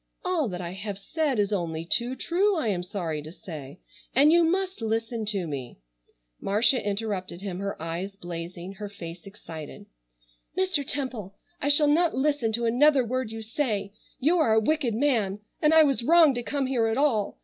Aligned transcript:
"All 0.25 0.47
that 0.47 0.61
I 0.61 0.71
have 0.73 0.97
said 0.97 1.37
is 1.37 1.53
only 1.53 1.85
too 1.85 2.15
true, 2.15 2.57
I 2.57 2.69
am 2.69 2.81
sorry 2.81 3.21
to 3.21 3.31
say, 3.31 3.79
and 4.15 4.31
you 4.31 4.43
must 4.43 4.81
listen 4.81 5.25
to 5.25 5.45
me——" 5.45 5.77
Marcia 6.39 6.83
interrupted 6.83 7.41
him, 7.41 7.59
her 7.59 7.79
eyes 7.79 8.15
blazing, 8.15 8.71
her 8.73 8.89
face 8.89 9.27
excited: 9.27 9.85
"Mr. 10.57 10.83
Temple, 10.83 11.35
I 11.61 11.67
shall 11.69 11.87
not 11.87 12.15
listen 12.15 12.51
to 12.53 12.65
another 12.65 13.05
word 13.05 13.29
you 13.31 13.43
say. 13.43 13.93
You 14.19 14.39
are 14.39 14.55
a 14.55 14.59
wicked 14.59 14.95
man 14.95 15.37
and 15.61 15.71
I 15.71 15.83
was 15.83 16.01
wrong 16.01 16.33
to 16.33 16.41
come 16.41 16.65
here 16.65 16.87
at 16.87 16.97
all. 16.97 17.37